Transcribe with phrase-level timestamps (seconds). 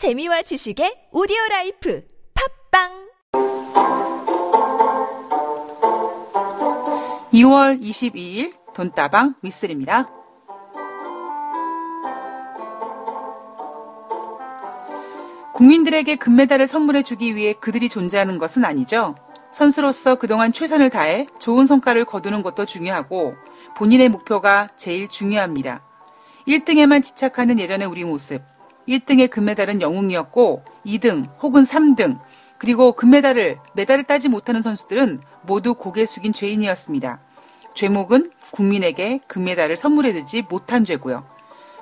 [0.00, 2.02] 재미와 지식의 오디오 라이프
[2.72, 3.10] 팟빵
[7.34, 10.08] 2월 22일 돈다방 미쓰리입니다.
[15.52, 19.16] 국민들에게 금메달을 선물해 주기 위해 그들이 존재하는 것은 아니죠.
[19.52, 23.34] 선수로서 그동안 최선을 다해 좋은 성과를 거두는 것도 중요하고
[23.76, 25.82] 본인의 목표가 제일 중요합니다.
[26.48, 28.40] 1등에만 집착하는 예전의 우리 모습.
[28.90, 32.18] 1등의 금메달은 영웅이었고 2등 혹은 3등
[32.58, 37.20] 그리고 금메달을 메달을 따지 못하는 선수들은 모두 고개 숙인 죄인이었습니다.
[37.74, 41.24] 죄목은 국민에게 금메달을 선물해주지 못한 죄고요.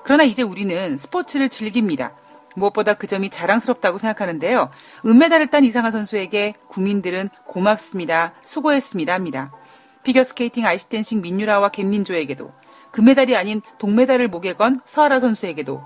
[0.04, 2.12] 그러나 이제 우리는 스포츠를 즐깁니다.
[2.54, 4.70] 무엇보다 그 점이 자랑스럽다고 생각하는데요.
[5.06, 8.34] 은메달을 딴 이상한 선수에게 국민들은 고맙습니다.
[8.42, 9.12] 수고했습니다.
[9.12, 9.52] 합니다.
[10.04, 12.52] 피겨스케이팅 아이스댄싱 민유라와 겜린 조에게도
[12.92, 15.82] 금메달이 아닌 동메달을 목에 건 서이라 선수에게도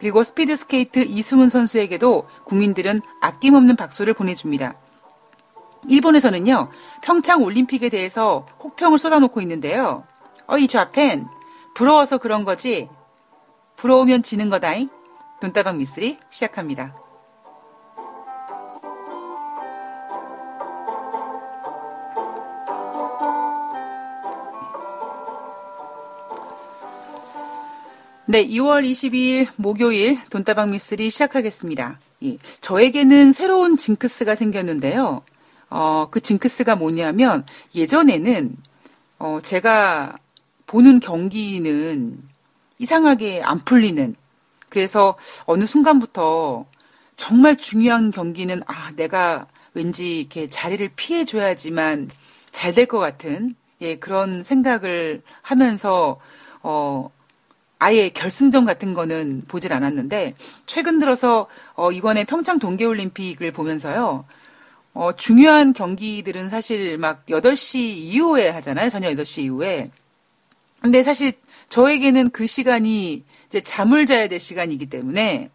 [0.00, 4.74] 그리고 스피드 스케이트 이승훈 선수에게도 국민들은 아낌없는 박수를 보내줍니다.
[5.88, 6.70] 일본에서는요,
[7.02, 10.04] 평창 올림픽에 대해서 혹평을 쏟아놓고 있는데요.
[10.46, 11.28] 어이 Japan,
[11.74, 12.88] 부러워서 그런 거지.
[13.76, 14.88] 부러우면 지는 거다잉.
[15.40, 16.94] 돈다방 미쓰리 시작합니다.
[28.30, 31.98] 네, 2월 22일 목요일 돈다방 미쓰리 시작하겠습니다.
[32.22, 35.22] 예, 저에게는 새로운 징크스가 생겼는데요.
[35.68, 38.54] 어, 그 징크스가 뭐냐면 예전에는
[39.18, 40.16] 어, 제가
[40.68, 42.22] 보는 경기는
[42.78, 44.14] 이상하게 안 풀리는
[44.68, 46.66] 그래서 어느 순간부터
[47.16, 52.10] 정말 중요한 경기는 아, 내가 왠지 이렇게 자리를 피해 줘야지만
[52.52, 56.20] 잘 될 것 같은 예, 그런 생각을 하면서
[56.62, 57.10] 어
[57.80, 60.34] 아예 결승전 같은 거는 보질 않았는데
[60.66, 64.26] 최근 들어서 어 이번에 평창 동계 올림픽을 보면서요.
[64.92, 68.90] 어 중요한 경기들은 사실 막 8시 이후에 하잖아요.
[68.90, 69.90] 저녁 8시 이후에.
[70.82, 71.32] 근데 사실
[71.70, 75.50] 저에게는 그 시간이 이제 잠을 자야 될 시간이기 때문에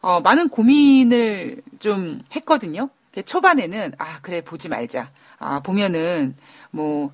[0.00, 2.88] 어 많은 고민을 좀 했거든요.
[3.26, 5.10] 초반에는 아 그래 보지 말자.
[5.38, 6.36] 아 보면은
[6.70, 7.12] 뭐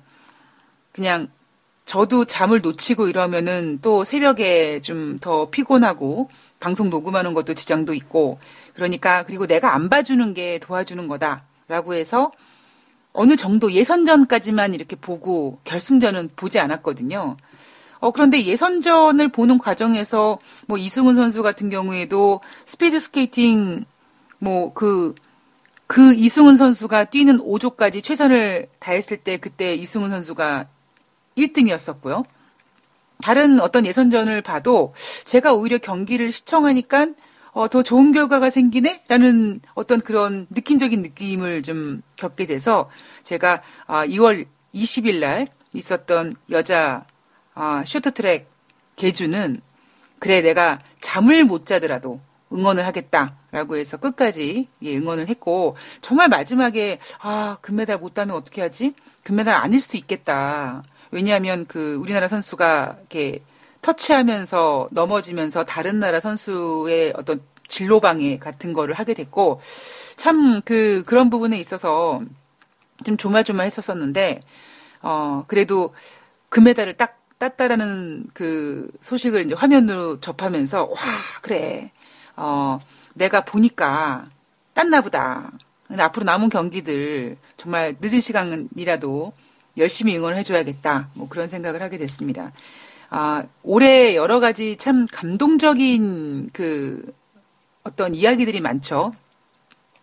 [0.93, 1.27] 그냥
[1.87, 8.39] 저도 잠을 놓치고 이러면은 또 새벽에 좀 더 피곤하고 방송 녹음하는 것도 지장도 있고
[8.75, 12.31] 그러니까 그리고 내가 안 봐주는 게 도와주는 거다라고 해서
[13.13, 17.37] 어느 정도 예선전까지만 이렇게 보고 결승전은 보지 않았거든요.
[17.99, 23.85] 어, 그런데 예선전을 보는 과정에서 뭐 이승훈 선수 같은 경우에도 스피드 스케이팅
[24.39, 25.15] 뭐 그,
[25.87, 30.67] 그 이승훈 선수가 뛰는 5조까지 최선을 다했을 때 그때 이승훈 선수가
[31.37, 32.25] 1등이었었고요.
[33.21, 34.93] 다른 어떤 예선전을 봐도
[35.25, 37.07] 제가 오히려 경기를 시청하니까
[37.51, 39.03] 어, 더 좋은 결과가 생기네?
[39.07, 42.89] 라는 어떤 그런 느낌적인 느낌을 좀 겪게 돼서
[43.23, 44.45] 제가 아, 2월
[44.75, 47.05] 20일 날 있었던 여자
[47.55, 48.47] 아, 쇼트트랙
[48.95, 49.59] 개주는
[50.19, 52.19] 그래 내가 잠을 못 자더라도
[52.53, 58.93] 응원을 하겠다라고 해서 끝까지 예, 응원을 했고 정말 마지막에 아 금메달 못 따면 어떻게 하지?
[59.23, 60.83] 금메달 아닐 수도 있겠다.
[61.11, 63.41] 왜냐하면 그 우리나라 선수가 이렇게
[63.81, 69.61] 터치하면서 넘어지면서 다른 나라 선수의 어떤 진로 방해 같은 거를 하게 됐고
[70.15, 72.21] 참 그 그런 부분에 있어서
[73.03, 74.41] 좀 조마조마했었었는데
[75.03, 75.93] 어 그래도
[76.49, 80.95] 금메달을 딱 땄다라는 그 소식을 이제 화면으로 접하면서 와
[81.41, 81.91] 그래
[82.35, 82.79] 어
[83.13, 84.27] 내가 보니까
[84.73, 85.51] 땄나 보다.
[85.87, 89.33] 근데 앞으로 남은 경기들 정말 늦은 시간이라도
[89.77, 91.09] 열심히 응원을 해줘야겠다.
[91.13, 92.51] 뭐 그런 생각을 하게 됐습니다.
[93.09, 97.13] 아, 올해 여러 가지 참 감동적인 그
[97.83, 99.13] 어떤 이야기들이 많죠.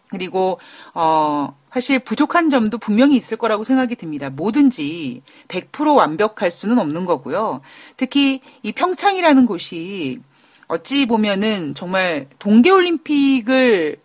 [0.08, 0.58] 그리고
[0.94, 4.30] 어 사실 부족한 점도 분명히 있을 거라고 생각이 듭니다.
[4.30, 7.60] 뭐든지 100% 완벽할 수는 없는 거고요.
[7.96, 10.20] 특히 이 평창이라는 곳이
[10.68, 13.96] 어찌 보면은 정말 동계 올림픽을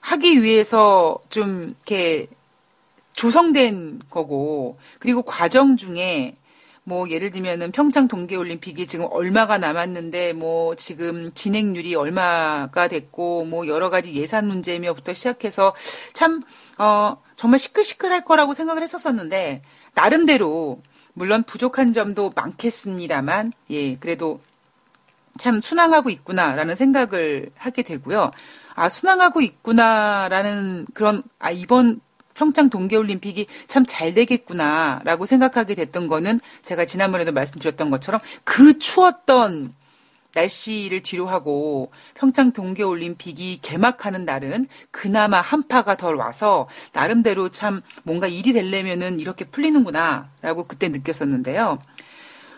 [0.00, 2.28] 하기 위해서 좀 이렇게
[3.16, 6.36] 조성된 거고 그리고 과정 중에
[6.84, 13.66] 뭐 예를 들면은 평창 동계 올림픽이 지금 얼마가 남았는데 뭐 지금 진행률이 얼마가 됐고 뭐
[13.66, 15.74] 여러 가지 예산 문제며부터 시작해서
[16.12, 16.44] 참
[16.78, 19.62] 어 정말 시끌시끌할 거라고 생각을 했었었는데
[19.94, 20.82] 나름대로
[21.14, 24.40] 물론 부족한 점도 많겠습니다만 예 그래도
[25.38, 28.30] 참 순항하고 있구나라는 생각을 하게 되고요.
[28.74, 32.00] 아 순항하고 있구나라는 그런 아 이번
[32.36, 39.72] 평창 동계올림픽이 참 잘 되겠구나라고 생각하게 됐던 거는 제가 지난번에도 말씀드렸던 것처럼 그 추웠던
[40.34, 48.52] 날씨를 뒤로 하고 평창 동계올림픽이 개막하는 날은 그나마 한파가 덜 와서 나름대로 참 뭔가 일이
[48.52, 51.78] 되려면은 이렇게 풀리는구나라고 그때 느꼈었는데요.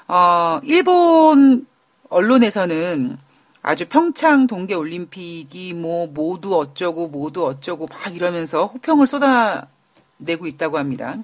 [0.08, 1.66] 어, 일본
[2.08, 3.18] 언론에서는
[3.68, 11.18] 아주 평창 동계 올림픽이 뭐 모두 어쩌고 모두 어쩌고 막 이러면서 호평을 쏟아내고 있다고 합니다.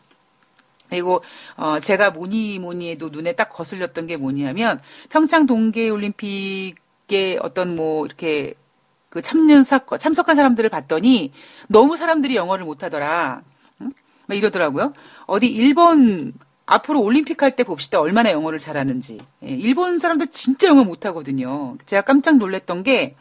[0.91, 1.23] 그리고
[1.56, 8.05] 어 제가 뭐니 뭐니 해도 눈에 딱 거슬렸던 게 뭐냐면 평창 동계 올림픽의 어떤 뭐
[8.05, 8.52] 이렇게
[9.08, 11.32] 그 참여 사건 참석한 사람들을 봤더니
[11.69, 13.41] 너무 사람들이 영어를 못 하더라.
[13.81, 13.91] 응?
[14.26, 14.93] 막 이러더라고요.
[15.25, 16.35] 어디 일본
[16.67, 18.01] 앞으로 올림픽 할 때 봅시다.
[18.01, 19.19] 얼마나 영어를 잘하는지.
[19.45, 21.77] 예, 일본 사람들 진짜 영어 못 하거든요.
[21.87, 23.17] 제가 깜짝 놀랐던 게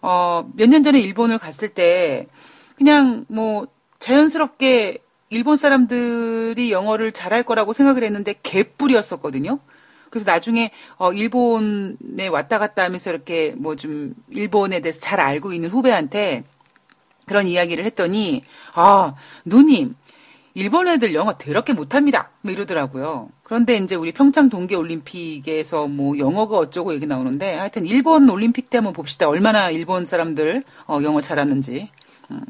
[0.00, 2.26] 어, 몇 년 전에 일본을 갔을 때
[2.76, 3.66] 그냥 뭐
[3.98, 4.98] 자연스럽게
[5.30, 9.58] 일본 사람들이 영어를 잘할 거라고 생각을 했는데 개뿔이었었거든요.
[10.10, 15.70] 그래서 나중에 어 일본에 왔다 갔다 하면서 이렇게 뭐 좀 일본에 대해서 잘 알고 있는
[15.70, 16.44] 후배한테
[17.26, 19.14] 그런 이야기를 했더니 아
[19.46, 19.94] 누님
[20.54, 22.30] 일본 애들 영어 더럽게 못합니다.
[22.42, 23.30] 뭐 이러더라고요.
[23.42, 28.78] 그런데 이제 우리 평창 동계 올림픽에서 뭐 영어가 어쩌고 얘기 나오는데 하여튼 일본 올림픽 때
[28.78, 29.28] 한번 봅시다.
[29.28, 31.88] 얼마나 일본 사람들 어, 영어 잘하는지.
[32.30, 32.40] 음.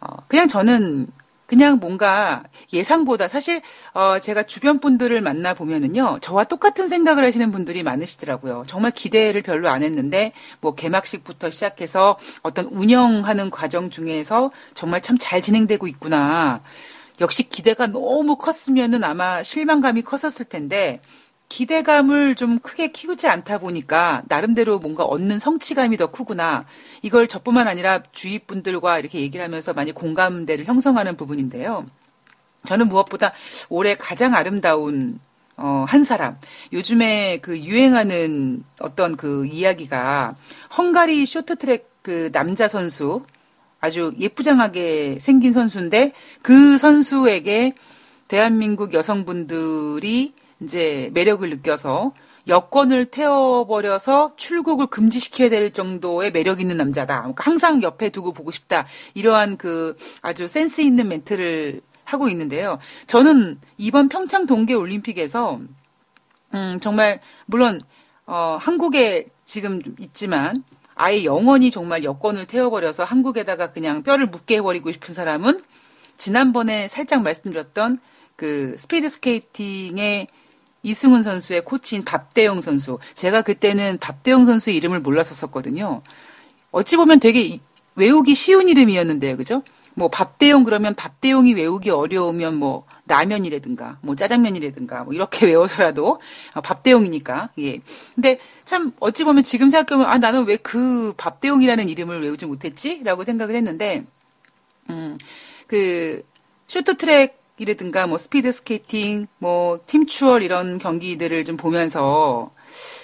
[0.00, 1.08] 어, 그냥 저는
[1.50, 3.60] 그냥 뭔가 예상보다 사실
[3.92, 8.62] 어 제가 주변 분들을 만나 보면은요 저와 똑같은 생각을 하시는 분들이 많으시더라고요.
[8.68, 15.42] 정말 기대를 별로 안 했는데 뭐 개막식부터 시작해서 어떤 운영하는 과정 중에서 정말 참 잘
[15.42, 16.62] 진행되고 있구나.
[17.20, 21.00] 역시 기대가 너무 컸으면은 아마 실망감이 컸었을 텐데
[21.50, 26.64] 기대감을 좀 크게 키우지 않다 보니까 나름대로 뭔가 얻는 성취감이 더 크구나.
[27.02, 31.84] 이걸 저뿐만 아니라 주위 분들과 이렇게 얘기를 하면서 많이 공감대를 형성하는 부분인데요.
[32.66, 33.32] 저는 무엇보다
[33.68, 35.18] 올해 가장 아름다운
[35.56, 36.38] 어, 한 사람.
[36.72, 40.36] 요즘에 그 유행하는 어떤 그 이야기가
[40.78, 43.24] 헝가리 쇼트트랙 그 남자 선수
[43.80, 46.12] 아주 예쁘장하게 생긴 선수인데
[46.42, 47.74] 그 선수에게
[48.28, 52.12] 대한민국 여성분들이 이제 매력을 느껴서
[52.48, 57.32] 여권을 태워버려서 출국을 금지시켜야 될 정도의 매력 있는 남자다.
[57.36, 58.86] 항상 옆에 두고 보고 싶다.
[59.14, 62.78] 이러한 그 아주 센스 있는 멘트를 하고 있는데요.
[63.06, 65.60] 저는 이번 평창 동계 올림픽에서
[66.54, 67.80] 음, 정말 물론
[68.26, 70.64] 어, 한국에 지금 있지만
[71.02, 75.62] 아예 영원히 정말 여권을 태워버려서 한국에다가 그냥 뼈를 묻게 해버리고 싶은 사람은
[76.18, 77.98] 지난번에 살짝 말씀드렸던
[78.36, 80.28] 그 스피드 스케이팅의
[80.82, 82.98] 이승훈 선수의 코치인 밥대영 선수.
[83.14, 86.02] 제가 그때는 밥대영 선수 이름을 몰랐었거든요.
[86.70, 87.60] 어찌 보면 되게
[87.94, 89.38] 외우기 쉬운 이름이었는데요.
[89.38, 89.62] 그죠?
[89.94, 96.20] 뭐 밥데용 그러면 밥데용이 외우기 어려우면 뭐 라면이라든가 뭐 짜장면이라든가 뭐 이렇게 외워서라도
[96.54, 97.80] 어, 밥데용이니까 예.
[98.14, 103.56] 근데 참 어찌 보면 지금 생각하면 아 나는 왜 그 밥데용이라는 이름을 외우지 못했지라고 생각을
[103.56, 104.04] 했는데
[104.88, 106.22] 음 그
[106.66, 112.50] 쇼트트랙 이라든가 뭐 스피드 스케이팅, 뭐 팀추월 이런 경기들을 좀 보면서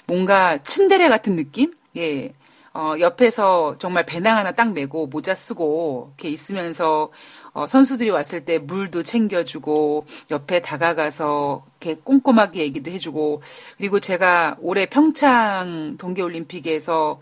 [0.07, 1.73] 뭔가 츤데레 같은 느낌?
[1.97, 2.33] 예.
[2.73, 7.11] 어, 옆에서 정말 배낭 하나 딱 메고 모자 쓰고 이렇게 있으면서
[7.57, 13.41] 어, 선수들이 왔을 때 물도 챙겨주고 옆에 다가가서 이렇게 꼼꼼하게 얘기도 해주고
[13.77, 17.19] 그리고 제가 올해 평창 동계올림픽에서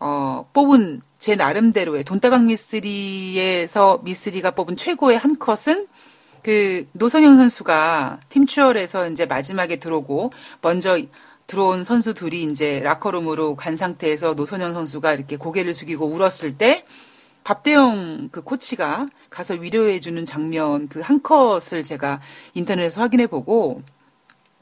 [0.00, 5.86] 어, 뽑은 제 나름대로의 돈다방 미쓰리에서 미쓰리가 뽑은 최고의 한 컷은
[6.42, 10.98] 그 노성현 선수가 팀추얼에서 이제 마지막에 들어오고 먼저
[11.46, 16.84] 들어온 선수 둘이 이제 라커룸으로 간 상태에서 노선현 선수가 이렇게 고개를 숙이고 울었을 때
[17.44, 22.20] 밥대영 그 코치가 가서 위로해주는 장면 그 한 컷을 제가
[22.54, 23.82] 인터넷에서 확인해 보고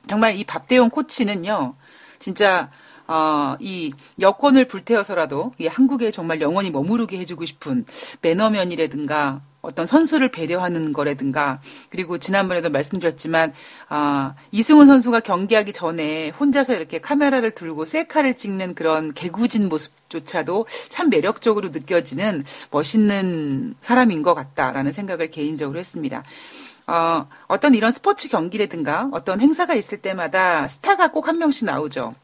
[0.09, 1.75] 정말 이 밥대영 코치는요
[2.19, 2.71] 진짜
[3.11, 7.85] 어, 이 여권을 불태워서라도 이 한국에 정말 영원히 머무르게 해주고 싶은
[8.23, 13.53] 매너면이라든가 어떤 선수를 배려하는 거라든가 그리고 지난번에도 말씀드렸지만
[13.89, 21.11] 아, 이승훈 선수가 경기하기 전에 혼자서 이렇게 카메라를 들고 셀카를 찍는 그런 개구진 모습조차도 참
[21.11, 26.23] 매력적으로 느껴지는 멋있는 사람인 것 같다라는 생각을 개인적으로 했습니다.
[26.87, 32.15] 어, 어떤 이런 스포츠 경기라든가 어떤 행사가 있을 때마다 스타가 꼭 한 명씩 나오죠.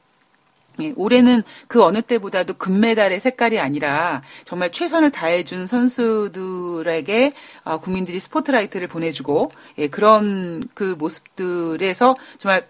[0.81, 7.33] 예, 올해는 그 어느 때보다도 금메달의 색깔이 아니라 정말 최선을 다해준 선수들에게
[7.65, 12.69] 어, 국민들이 스포트라이트를 보내주고 예, 그런 그 모습들에서 정말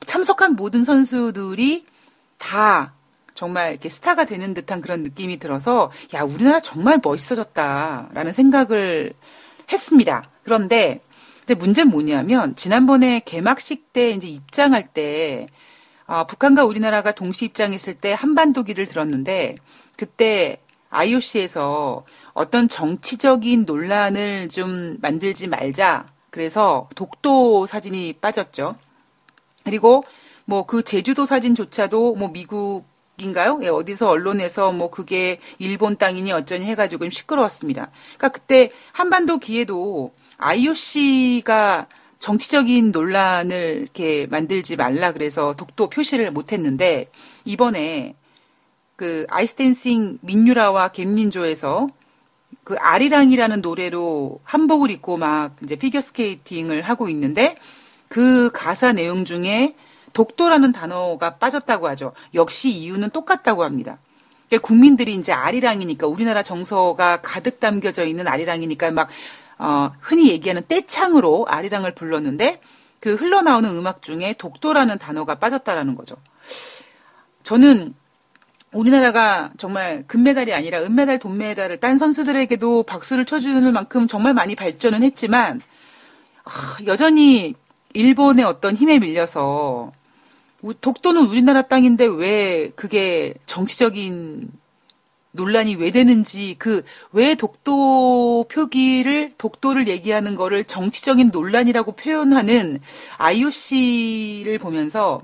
[0.00, 1.86] 참석한 모든 선수들이
[2.38, 2.94] 다
[3.34, 9.12] 정말 이렇게 스타가 되는 듯한 그런 느낌이 들어서 야 우리나라 정말 멋있어졌다라는 생각을
[9.70, 10.28] 했습니다.
[10.44, 11.02] 그런데
[11.44, 15.48] 이제 문제는 뭐냐면 지난번에 개막식 때 이제 입장할 때
[16.06, 19.56] 어, 북한과 우리나라가 동시 입장했을 때 한반도기를 들었는데
[19.96, 20.58] 그때
[20.90, 22.04] IOC에서
[22.34, 26.06] 어떤 정치적인 논란을 좀 만들지 말자.
[26.30, 28.76] 그래서 독도 사진이 빠졌죠.
[29.64, 30.04] 그리고
[30.44, 32.84] 뭐 그 제주도 사진조차도 뭐 미국
[33.18, 33.60] 인가요?
[33.62, 37.90] 예, 어디서 언론에서 뭐 그게 일본 땅이니 어쩌니 해가지고 좀 시끄러웠습니다.
[38.16, 41.86] 그러니까 그때 한반도 기에도 IOC가
[42.22, 47.10] 정치적인 논란을 이렇게 만들지 말라 그래서 독도 표시를 못했는데
[47.44, 48.14] 이번에
[48.94, 51.88] 그 아이스댄싱 민유라와 갬닌조에서
[52.62, 57.56] 그 아리랑이라는 노래로 한복을 입고 막 이제 피겨스케이팅을 하고 있는데
[58.06, 59.74] 그 가사 내용 중에
[60.12, 62.12] 독도라는 단어가 빠졌다고 하죠.
[62.34, 63.98] 역시 이유는 똑같다고 합니다.
[64.48, 69.08] 그러니까 국민들이 이제 아리랑이니까 우리나라 정서가 가득 담겨져 있는 아리랑이니까 막
[69.58, 72.60] 어, 흔히 얘기하는 떼창으로 아리랑을 불렀는데
[73.00, 76.16] 그 흘러나오는 음악 중에 독도라는 단어가 빠졌다라는 거죠.
[77.42, 77.94] 저는
[78.72, 85.60] 우리나라가 정말 금메달이 아니라 은메달, 돈메달을 딴 선수들에게도 박수를 쳐주는 만큼 정말 많이 발전은 했지만
[86.44, 86.50] 아,
[86.86, 87.54] 여전히
[87.92, 89.92] 일본의 어떤 힘에 밀려서
[90.80, 94.50] 독도는 우리나라 땅인데 왜 그게 정치적인
[95.32, 102.80] 논란이 왜 되는지 그 왜 독도 표기를 독도를 얘기하는 거를 정치적인 논란이라고 표현하는
[103.18, 105.22] IOC를 보면서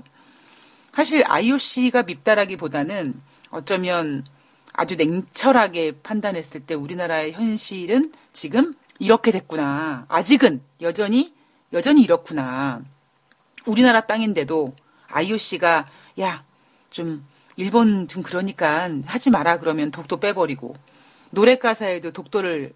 [0.93, 3.19] 사실 IOC가 밉다라기보다는
[3.51, 4.25] 어쩌면
[4.73, 10.05] 아주 냉철하게 판단했을 때 우리나라의 현실은 지금 이렇게 됐구나.
[10.09, 11.33] 아직은 여전히
[11.73, 12.81] 여전히 이렇구나.
[13.65, 14.75] 우리나라 땅인데도
[15.07, 15.89] IOC가
[16.19, 16.43] 야,
[16.89, 17.25] 좀
[17.59, 20.75] 일본 좀 그러니까 하지 마라 그러면 독도 빼버리고
[21.29, 22.73] 노래 가사에도 독도를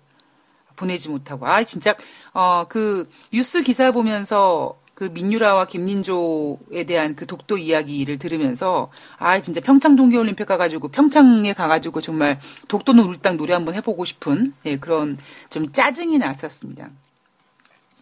[0.76, 1.96] 보내지 못하고 아 진짜
[2.34, 9.62] 어 그 뉴스 기사 보면서 그 민유라와 김민조에 대한 그 독도 이야기를 들으면서 아 진짜
[9.62, 15.18] 평창 동계올림픽 가가지고 평창에 가가지고 정말 독도는 우리 땅 노래 한번 해보고 싶은 예, 그런
[15.50, 16.90] 좀 짜증이 났었습니다.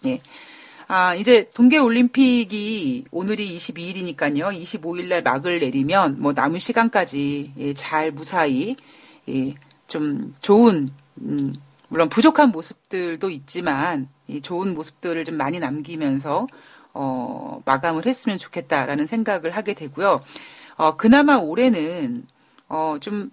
[0.07, 0.19] 예.
[0.93, 4.51] 아, 이제 동계올림픽이 오늘이 22일이니까요.
[4.62, 8.75] 25일 날 막을 내리면 뭐 남은 시간까지 예, 잘 무사히
[9.29, 9.55] 예,
[9.88, 10.89] 좀 좋은
[11.21, 11.53] 음,
[11.88, 16.48] 물론 부족한 모습들도 있지만 예, 좋은 모습들을 좀 많이 남기면서
[16.93, 20.21] 어, 마감을 했으면 좋겠다라는 생각을 하게 되고요.
[20.75, 22.27] 어, 그나마 올해는
[22.67, 23.31] 어, 좀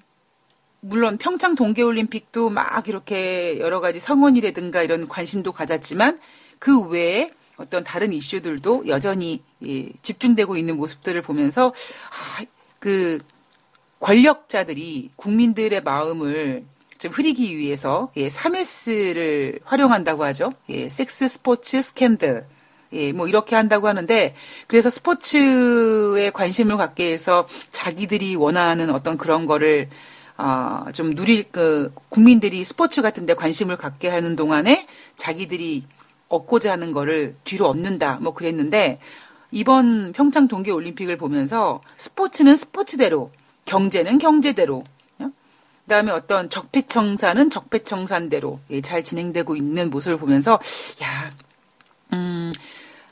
[0.79, 6.21] 물론 평창 동계올림픽도 막 이렇게 여러 가지 성원이라든가 이런 관심도 가졌지만
[6.61, 12.45] 그 외에 어떤 다른 이슈들도 여전히 예, 집중되고 있는 모습들을 보면서 아,
[12.79, 13.19] 그
[14.01, 16.65] 권력자들이 국민들의 마음을
[16.99, 20.53] 좀 흐리기 위해서 예, 3S를 활용한다고 하죠.
[20.69, 22.47] 예, 섹스, 스포츠, 스캔들.
[22.93, 24.35] 예, 뭐 이렇게 한다고 하는데
[24.67, 29.89] 그래서 스포츠에 관심을 갖게 해서 자기들이 원하는 어떤 그런 거를
[30.39, 34.87] 어, 좀 누릴 그 국민들이 스포츠 같은 데 관심을 갖게 하는 동안에
[35.17, 35.85] 자기들이
[36.29, 38.19] 얻고자 하는 거를 뒤로 얻는다.
[38.21, 38.99] 뭐 그랬는데
[39.51, 43.31] 이번 평창 동계 올림픽을 보면서 스포츠는 스포츠대로,
[43.65, 44.85] 경제는 경제대로,
[45.19, 45.31] 어?
[45.85, 50.59] 그다음에 어떤 적폐청산은 적폐청산대로 예, 잘 진행되고 있는 모습을 보면서
[51.03, 51.33] 야,
[52.13, 52.53] 음,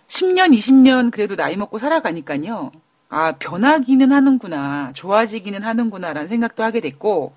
[0.09, 2.71] 10년, 20년 그래도 나이 먹고 살아가니까요.
[3.09, 7.35] 아, 변하기는 하는구나, 좋아지기는 하는구나라는 생각도 하게 됐고,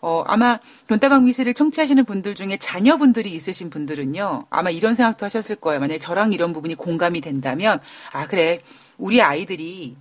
[0.00, 5.80] 어, 아마 돈다방 미스를 청취하시는 분들 중에 자녀분들이 있으신 분들은요, 아마 이런 생각도 하셨을 거예요.
[5.80, 7.80] 만약에 저랑 이런 부분이 공감이 된다면,
[8.12, 8.60] 아, 그래.
[8.98, 9.96] 우리 아이들이,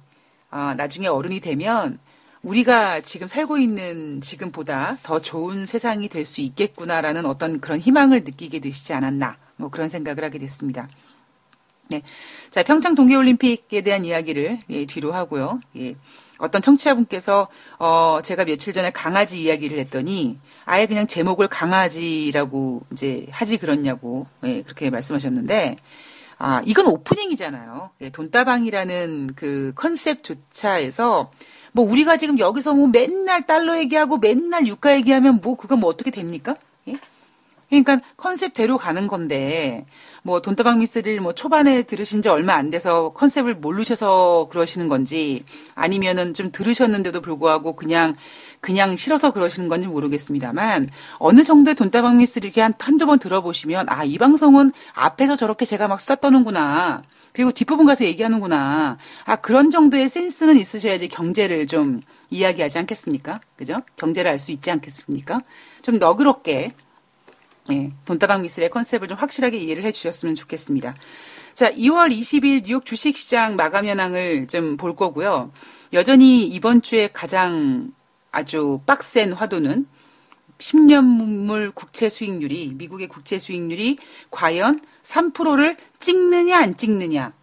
[0.49, 1.99] 아, 나중에 어른이 되면,
[2.43, 8.59] 우리가 지금 살고 있는 지금보다 더 좋은 세상이 될 수 있겠구나라는 어떤 그런 희망을 느끼게
[8.59, 9.37] 되시지 않았나.
[9.57, 10.87] 뭐 그런 생각을 하게 됐습니다.
[11.89, 12.01] 네.
[12.51, 15.59] 자, 평창 동계올림픽에 대한 이야기를 예, 뒤로 하고요.
[15.77, 15.95] 예.
[16.38, 17.48] 어떤 청취자분께서
[17.80, 24.62] 어 제가 며칠 전에 강아지 이야기를 했더니 아예 그냥 제목을 강아지라고 이제 하지 그렇냐고 예,
[24.63, 25.77] 그렇게 말씀하셨는데
[26.38, 27.92] 아 이건 오프닝이잖아요.
[28.01, 31.32] 예, 돈다방이라는 그 컨셉조차에서
[31.72, 36.12] 뭐 우리가 지금 여기서 뭐 맨날 달러 얘기하고 맨날 유가 얘기하면 뭐 그거 뭐 어떻게
[36.12, 36.56] 됩니까?
[37.77, 37.84] 예?
[37.84, 39.86] 그러니까 컨셉대로 가는 건데
[40.24, 45.44] 뭐 돈다방 미스를 뭐 초반에 들으신 지 얼마 안 돼서 컨셉을 모르셔서 그러시는 건지
[45.75, 48.15] 아니면은 좀 들으셨는데도 불구하고 그냥
[48.62, 50.89] 그냥 싫어서 그러시는 건지 모르겠습니다만
[51.20, 55.88] 어느 정도의 돈다방 미스를 이렇게 한 한두 번 들어보시면 아 이 방송은 앞에서 저렇게 제가
[55.88, 57.03] 막 수다 떠는구나.
[57.34, 58.98] 그리고 뒷부분 가서 얘기하는구나.
[59.25, 63.41] 아, 그런 정도의 센스는 있으셔야지 경제를 좀 이야기하지 않겠습니까?
[63.58, 63.82] 그죠?
[63.98, 65.41] 경제를 알 수 있지 않겠습니까?
[65.82, 66.74] 좀 너그럽게
[67.72, 70.95] 예, 돈다방 미술의 컨셉을 좀 확실하게 이해를 해 주셨으면 좋겠습니다.
[71.53, 75.51] 자, 2월 20일 뉴욕 주식시장 마감 현황을 좀 볼 거고요.
[75.93, 77.91] 여전히 이번 주에 가장
[78.31, 79.88] 아주 빡센 화두는
[80.60, 83.98] 10년물 국채 수익률이 미국의 국채 수익률이
[84.31, 87.34] 과연 3%를 찍느냐 안 찍느냐.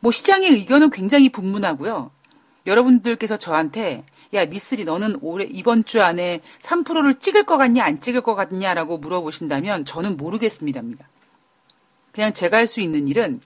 [0.00, 2.10] 뭐 시장의 의견은 굉장히 분분하고요.
[2.66, 4.04] 여러분들께서 저한테
[4.36, 8.98] 야 미쓰리 너는 올해 이번 주 안에 3%를 찍을 것 같냐 안 찍을 것 같냐라고
[8.98, 11.08] 물어보신다면 저는 모르겠습니다입니다.
[12.12, 13.40] 그냥 제가 할 수 있는 일은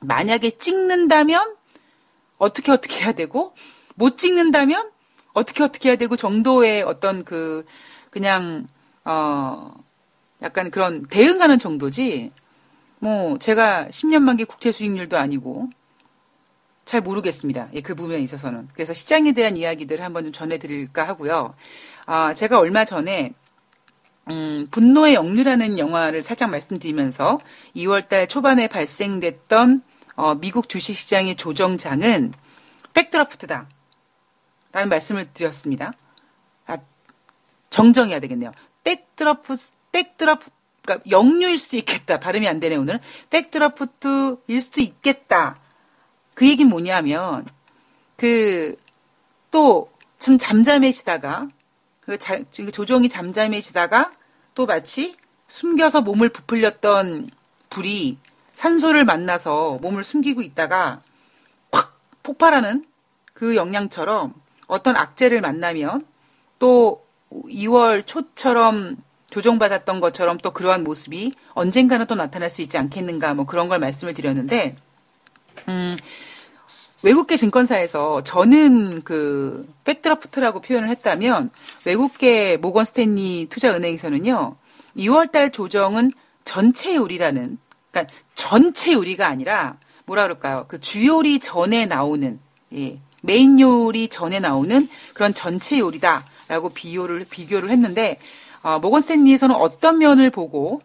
[0.00, 1.56] 만약에 찍는다면
[2.38, 3.54] 어떻게 어떻게 해야 되고
[3.94, 4.90] 못 찍는다면
[5.32, 7.64] 어떻게 어떻게 해야 되고 정도의 어떤 그
[8.10, 8.66] 그냥
[9.04, 9.72] 어
[10.42, 12.32] 약간 그런 대응하는 정도지
[12.98, 15.68] 뭐 제가 10년 만기 국채 수익률도 아니고
[16.90, 17.68] 잘 모르겠습니다.
[17.74, 18.66] 예, 그 부분에 있어서는.
[18.74, 21.54] 그래서 시장에 대한 이야기들을 한번 좀 전해드릴까 하고요.
[22.04, 23.32] 아, 제가 얼마 전에
[24.28, 27.38] 음, 분노의 역류라는 영화를 살짝 말씀드리면서
[27.76, 29.84] 2월달 초반에 발생됐던
[30.16, 32.34] 어, 미국 주식시장의 조정장은
[32.92, 33.68] 백드라프트다.
[34.72, 35.92] 라는 말씀을 드렸습니다.
[36.66, 36.78] 아,
[37.70, 38.50] 정정해야 되겠네요.
[38.82, 39.54] backdraft,
[39.92, 40.50] backdraft,
[40.82, 42.18] 그러니까 역류일 수도 있겠다.
[42.18, 42.98] 발음이 안 되네, 오늘.
[43.30, 45.60] backdraft일 수도 있겠다.
[46.40, 47.44] 그 얘기는 뭐냐면
[48.16, 48.74] 그
[49.50, 51.48] 또 좀 잠잠해지다가
[52.00, 54.12] 그, 자, 그 조종이 잠잠해지다가
[54.54, 55.16] 또 마치
[55.48, 57.30] 숨겨서 몸을 부풀렸던
[57.70, 58.18] 불이
[58.50, 61.02] 산소를 만나서 몸을 숨기고 있다가
[61.72, 62.84] 확 폭발하는
[63.32, 64.34] 그 영향처럼
[64.66, 66.06] 어떤 악재를 만나면
[66.58, 68.96] 또 2월 초처럼
[69.30, 74.12] 조종받았던 것처럼 또 그러한 모습이 언젠가는 또 나타날 수 있지 않겠는가 뭐 그런 걸 말씀을
[74.12, 74.76] 드렸는데
[75.68, 75.96] 음,
[77.02, 81.50] 외국계 증권사에서 저는 그 백드라프트라고 표현을 했다면
[81.86, 84.56] 외국계 모건 스탠리 투자은행에서는요.
[84.96, 86.12] 2월 달 조정은
[86.44, 87.58] 전체 요리라는
[87.90, 90.66] 그러니까 전체 요리가 아니라 뭐라 그럴까요?
[90.68, 92.38] 그 주요리 전에 나오는
[92.74, 98.18] 예, 메인 요리 전에 나오는 그런 전체 요리다라고 비교를 비교를 했는데
[98.62, 100.82] 어, 모건 스탠리에서는 어떤 면을 보고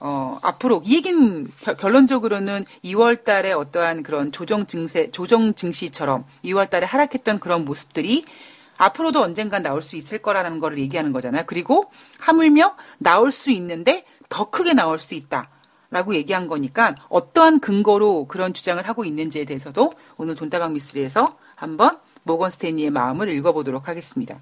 [0.00, 1.46] 어, 앞으로 이 얘기는
[1.78, 8.24] 결론적으로는 2월 달에 어떠한 그런 조정 증세, 조정 증시처럼 2월 달에 하락했던 그런 모습들이
[8.78, 11.44] 앞으로도 언젠간 나올 수 있을 거라는 거를 얘기하는 거잖아요.
[11.46, 15.50] 그리고 하물며 나올 수 있는데 더 크게 나올 수도 있다.
[15.92, 22.48] 라고 얘기한 거니까 어떠한 근거로 그런 주장을 하고 있는지에 대해서도 오늘 돈다방 미스리에서 한번 모건
[22.48, 24.38] 스테니의 마음을 읽어보도록 하겠습니다.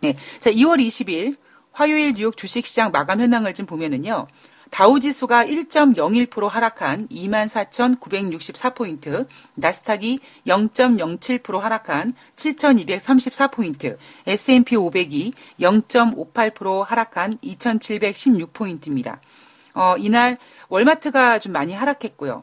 [0.00, 0.14] 네.
[0.38, 1.38] 자, 2월 20일
[1.72, 4.26] 화요일 뉴욕 주식시장 마감 현황을 좀 보면은요.
[4.74, 19.18] 다우지수가 1.01% 하락한 24,964포인트, 나스닥이 0.07% 하락한 7,234포인트, S&P 500이 0.58% 하락한 2,716포인트입니다.
[19.74, 22.42] 어, 이날 월마트가 좀 많이 하락했고요.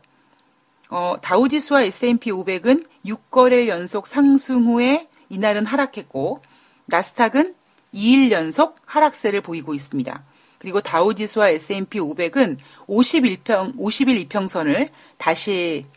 [0.89, 6.41] 어, 다우지수와 S&P 500은 6거래 연속 상승 후에 이날은 하락했고,
[6.86, 7.56] 나스닥은
[7.94, 10.31] 2일 연속 하락세를 보이고 있습니다.
[10.62, 15.88] 그리고 다우지수와 S&P 500은 51평 51 이평선을 다시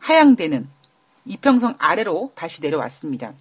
[0.00, 0.68] 하향되는
[1.24, 3.32] 이평선 아래로 다시 내려왔습니다.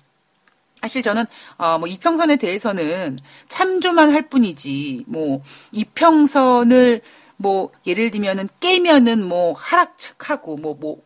[0.79, 1.25] 사실 저는
[1.57, 7.01] 어뭐 이평선에 대해서는 참조만 할 뿐이지 뭐 이평선을
[7.35, 11.01] 뭐 예를 들면은 깨면은 뭐 하락하고 뭐뭐 뭐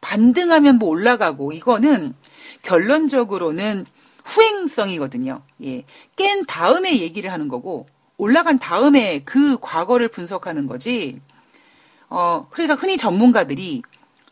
[0.00, 2.14] 반등하면 뭐 올라가고 이거는
[2.62, 3.84] 결론적으로는
[4.24, 5.42] 후행성이거든요.
[5.62, 5.84] 예.
[6.16, 7.86] 깬 다음에 얘기를 하는 거고
[8.16, 11.20] 올라간 다음에 그 과거를 분석하는 거지.
[12.08, 13.82] 어, 그래서 흔히 전문가들이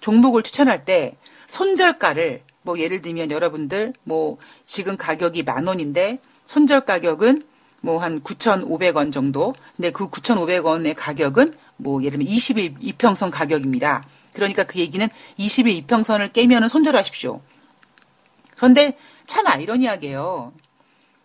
[0.00, 1.16] 종목을 추천할 때
[1.46, 7.44] 손절가를 뭐 예를 들면 여러분들 뭐 지금 가격이 만 원인데 손절 가격은
[7.82, 9.54] 뭐 한 9,500원 정도.
[9.76, 14.04] 근데 그 9,500원의 가격은 뭐 예를 들면 20일 이평선 가격입니다.
[14.32, 15.06] 그러니까 그 얘기는
[15.38, 17.40] 20일 이평선을 깨면은 손절하십시오.
[18.56, 20.52] 그런데 참 아이러니하게요.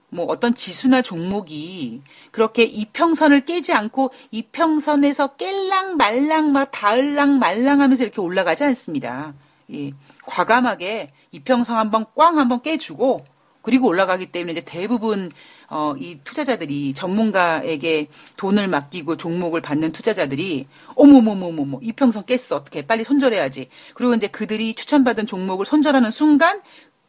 [0.09, 8.03] 뭐 어떤 지수나 종목이 그렇게 이평선을 깨지 않고 이평선에서 깰랑 말랑 막 닿을랑 말랑 하면서
[8.03, 9.33] 이렇게 올라가지 않습니다.
[9.73, 9.91] 예,
[10.25, 13.25] 과감하게 이평선 한번 꽝 한번 깨주고
[13.67, 15.29] 그리고 올라가기 때문에 이제 대부분
[15.69, 22.55] 어, 이 투자자들이 전문가에게 돈을 맡기고 종목을 받는 투자자들이 어머머머머머 이평선 깼어.
[22.55, 23.67] 어떻게 빨리 손절해야지.
[23.93, 26.61] 그리고 이제 그들이 추천받은 종목을 손절하는 순간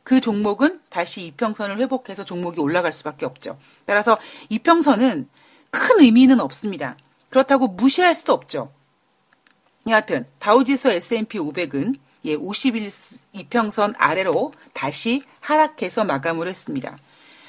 [0.09, 3.59] 그 종목은 다시 이평선을 회복해서 종목이 올라갈 수밖에 없죠.
[3.85, 4.17] 따라서
[4.49, 5.29] 이평선은
[5.71, 6.97] 큰 의미는 없습니다.
[7.29, 8.73] 그렇다고 무시할 수도 없죠.
[9.87, 12.91] 여하튼 다우지수 S&P 500은 예, 51
[13.35, 16.97] 이평선 아래로 다시 하락해서 마감을 했습니다.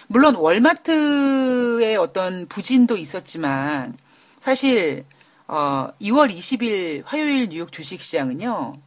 [0.07, 3.97] 물론 월마트의 어떤 부진도 있었지만
[4.41, 5.05] 사실
[5.47, 8.81] 어 2월 20일 화요일 뉴욕 주식 시장은요.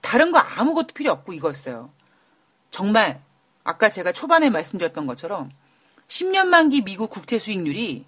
[0.00, 1.97] 다른 거 아무것도 필요 없고 이거였어요.
[2.70, 3.20] 정말
[3.64, 5.50] 아까 제가 초반에 말씀드렸던 것처럼
[6.08, 8.04] 10년 만기 미국 국채 수익률이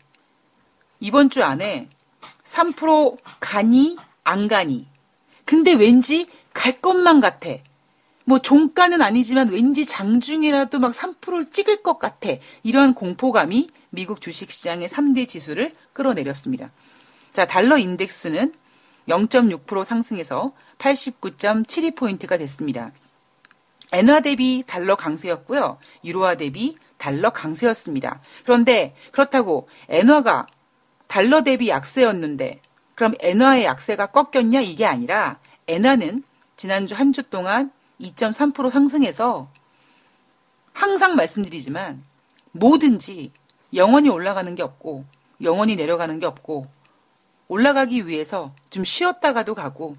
[1.00, 1.88] 이번 주 안에
[2.44, 4.86] 3% 가니 안 가니.
[5.44, 7.50] 근데 왠지 갈 것만 같아.
[8.24, 12.30] 뭐 종가는 아니지만 왠지 장중이라도 막 3%를 찍을 것 같아.
[12.62, 16.70] 이런 공포감이 미국 주식시장의 3대 지수를 끌어내렸습니다.
[17.32, 18.54] 자, 달러 인덱스는
[19.08, 22.92] 0.6% 상승해서 89.72포인트가 됐습니다.
[23.92, 25.78] 엔화 대비 달러 강세였고요.
[26.04, 28.20] 유로화 대비 달러 강세였습니다.
[28.44, 30.46] 그런데 그렇다고 엔화가
[31.08, 32.60] 달러 대비 약세였는데
[32.94, 36.22] 그럼 엔화의 약세가 꺾였냐 이게 아니라 엔화는
[36.56, 39.48] 지난주 한 주 동안 2.3% 상승해서
[40.72, 42.02] 항상 말씀드리지만
[42.52, 43.32] 뭐든지
[43.74, 45.04] 영원히 올라가는 게 없고
[45.42, 46.66] 영원히 내려가는 게 없고
[47.48, 49.96] 올라가기 위해서 좀 쉬었다가도 가고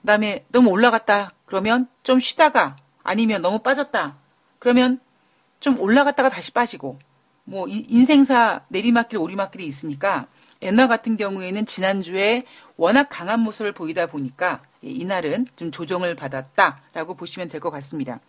[0.00, 4.16] 그다음에 너무 올라갔다 그러면 좀 쉬다가 아니면 너무 빠졌다
[4.58, 5.00] 그러면
[5.60, 6.98] 좀 올라갔다가 다시 빠지고
[7.44, 10.26] 뭐 인생사 내리막길 오리막길이 있으니까
[10.62, 12.44] 엔화 같은 경우에는 지난주에
[12.76, 18.20] 워낙 강한 모습을 보이다 보니까 이날은 좀 조정을 받았다라고 보시면 될 것 같습니다.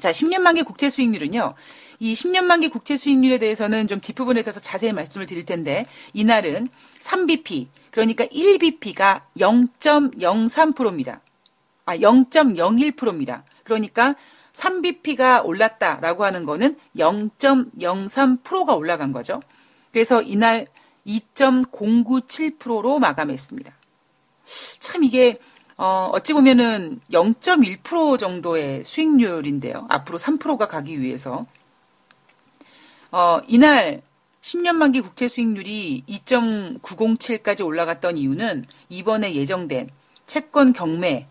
[0.00, 1.54] 자, 10년 만기 국채 수익률은요.
[2.00, 6.68] 이 10년 만기 국채 수익률에 대해서는 좀 뒷부분에 대해서 자세히 말씀을 드릴 텐데 이날은
[6.98, 11.20] 3bp 그러니까 1bp가 0.03%입니다.
[11.86, 13.44] 아, 0.01%입니다.
[13.64, 14.14] 그러니까
[14.52, 19.42] 3bp가 올랐다라고 하는 거는 0.03%가 올라간 거죠.
[19.92, 20.68] 그래서 이날
[21.06, 23.72] 2.097%로 마감했습니다.
[24.78, 25.38] 참 이게
[25.76, 29.86] 어, 어찌 보면은 0.1% 정도의 수익률인데요.
[29.88, 31.46] 앞으로 3%가 가기 위해서.
[33.10, 34.02] 어, 이날
[34.40, 39.90] 10년 만기 국채 수익률이 2.907까지 올라갔던 이유는 이번에 예정된
[40.26, 41.28] 채권 경매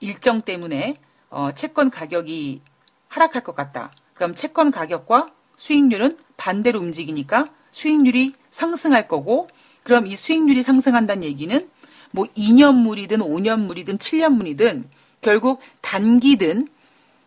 [0.00, 0.98] 일정 때문에
[1.32, 2.60] 어, 채권 가격이
[3.08, 3.90] 하락할 것 같다.
[4.14, 9.48] 그럼 채권 가격과 수익률은 반대로 움직이니까 수익률이 상승할 거고
[9.82, 11.68] 그럼 이 수익률이 상승한다는 얘기는
[12.10, 14.84] 뭐 2년물이든 5년물이든 7년물이든
[15.22, 16.68] 결국 단기든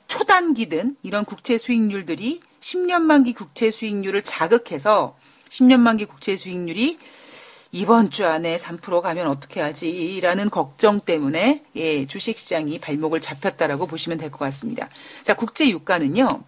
[0.08, 5.18] 초단기든 이런 국채 수익률들이 10년 만기 국채 수익률을 자극해서
[5.50, 7.00] 10년 만기 국채 수익률이
[7.76, 10.22] 이번 주 안에 3% 가면 어떻게 하지?
[10.24, 14.88] 라는 걱정 때문에 예, 주식 시장이 발목을 잡혔다라고 보시면 될 것 같습니다.
[15.24, 16.42] 자, 국제 유가는요.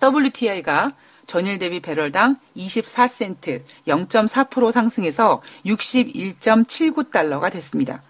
[0.00, 0.92] WTI가
[1.26, 8.00] 전일 대비 배럴당 24센트 0.4% 상승해서 61.79달러가 됐습니다.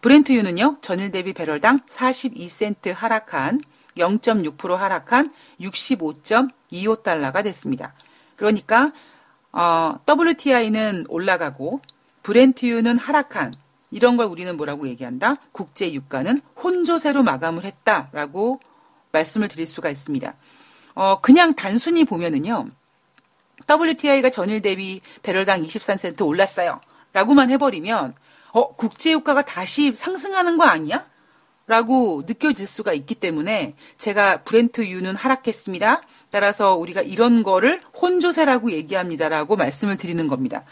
[0.00, 0.78] 브렌트유는요.
[0.80, 3.62] 전일 대비 배럴당 42센트 하락한
[3.96, 7.94] 0.6% 하락한 65.25달러가 됐습니다.
[8.34, 8.90] 그러니까
[9.52, 11.80] 어, WTI는 올라가고
[12.22, 13.54] 브렌트유는 하락한
[13.90, 15.36] 이런 걸 우리는 뭐라고 얘기한다?
[15.52, 18.60] 국제 유가는 혼조세로 마감을 했다라고
[19.12, 20.34] 말씀을 드릴 수가 있습니다.
[20.94, 22.68] 어, 그냥 단순히 보면은요.
[23.68, 26.80] WTI가 전일 대비 배럴당 23센트 올랐어요.
[27.12, 28.14] 라고만 해버리면,
[28.52, 31.06] 어, 국제유가가 다시 상승하는 거 아니야?
[31.66, 36.02] 라고 느껴질 수가 있기 때문에 제가 브렌트유는 하락했습니다.
[36.30, 40.64] 따라서 우리가 이런 거를 혼조세라고 얘기합니다라고 말씀을 드리는 겁니다.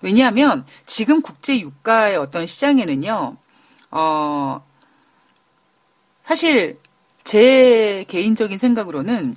[0.00, 3.36] 왜냐하면 지금 국제 유가의 어떤 시장에는요,
[3.92, 4.66] 어,
[6.24, 6.78] 사실
[7.24, 9.36] 제 개인적인 생각으로는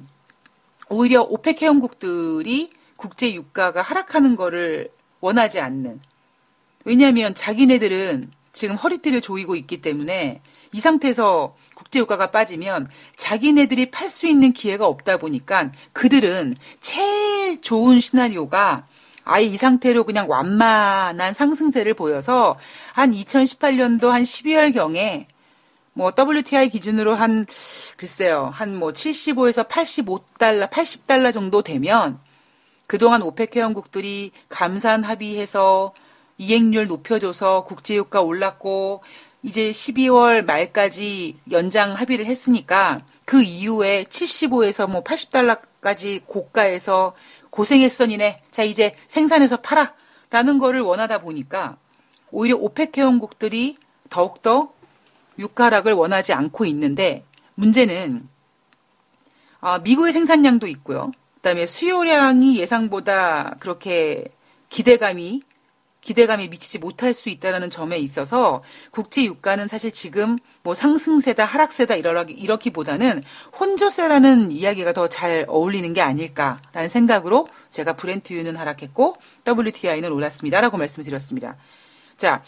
[0.89, 4.89] 오히려 오펙 회원국들이 국제 유가가 하락하는 거를
[5.19, 6.01] 원하지 않는.
[6.83, 10.41] 왜냐하면 자기네들은 지금 허리띠를 조이고 있기 때문에
[10.71, 11.55] 이 상태에서
[11.95, 18.85] 국제유가가 빠지면 자기네들이 팔 수 있는 기회가 없다 보니까 그들은 제일 좋은 시나리오가
[19.23, 22.57] 아예 이 상태로 그냥 완만한 상승세를 보여서
[22.93, 25.25] 한 2018년도 한 12월경에
[25.93, 27.45] 뭐 WTI 기준으로 한
[27.97, 32.19] 글쎄요 한 뭐 75에서 85달러, 80달러 정도 되면
[32.87, 35.93] 그동안 OPEC 회원국들이 감산 합의해서
[36.37, 39.01] 이행률 높여줘서 국제유가 올랐고
[39.45, 47.13] 이제 12월 말까지 연장 합의를 했으니까 그 이후에 75에서 뭐 80달러까지 고가에서
[47.51, 48.41] 고생했어 니네.
[48.49, 49.93] 자 이제 생산해서 팔아.
[50.31, 51.77] 라는 거를 원하다 보니까
[52.31, 53.77] 오히려 OPEC 회원국들이
[54.09, 54.73] 더욱더
[55.37, 58.27] 유가 하락을 원하지 않고 있는데 문제는
[59.61, 61.11] 아, 미국의 생산량도 있고요.
[61.35, 64.25] 그다음에 수요량이 예상보다 그렇게
[64.69, 65.43] 기대감이
[66.05, 72.69] 기대감에 미치지 못할 수 있다는 점에 있어서 국제 유가는 사실 지금 뭐 상승세다 하락세다 이러기,
[72.69, 73.23] 보다는
[73.59, 79.15] 혼조세라는 이야기가 더 잘 어울리는 게 아닐까라는 생각으로 제가 브렌트유는 하락했고
[79.47, 81.57] WTI는 올랐습니다라고 말씀드렸습니다.
[82.17, 82.43] 자,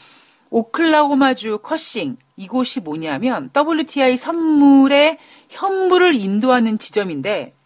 [0.50, 5.18] 오클라호마주 커싱 이곳이 뭐냐면 WTI 선물에
[5.50, 7.57] 현물을 인도하는 지점인데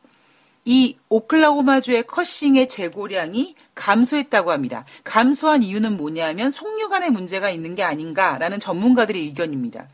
[0.63, 4.85] 이 오클라호마주의 커싱의 재고량이 감소했다고 합니다.
[5.03, 9.87] 감소한 이유는 뭐냐면 송유관의 문제가 있는 게 아닌가라는 전문가들의 의견입니다.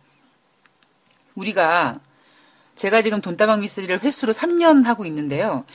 [1.36, 2.00] 우리가
[2.76, 5.66] 제가 지금 돈다방 미스리를 횟수로 3년 하고 있는데요.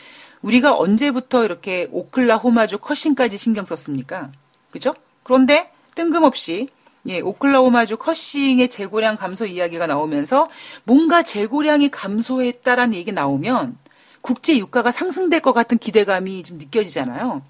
[0.42, 4.31] 우리가 언제부터 이렇게 오클라호마주 커싱까지 신경 썼습니까?
[4.70, 4.94] 그죠?
[5.22, 6.68] 그런데 뜬금없이
[7.07, 10.48] 예, 오클라호마주 커싱의 재고량 감소 이야기가 나오면서
[10.85, 13.76] 뭔가 재고량이 감소했다라는 얘기 나오면
[14.23, 17.43] 국제 유가가 상승될 것 같은 기대감이 좀 느껴지잖아요.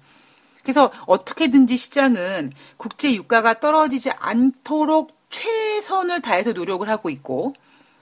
[0.63, 7.53] 그래서 어떻게든지 시장은 국제 유가가 떨어지지 않도록 최선을 다해서 노력을 하고 있고,